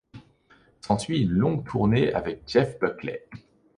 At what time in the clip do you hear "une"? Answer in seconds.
1.21-1.29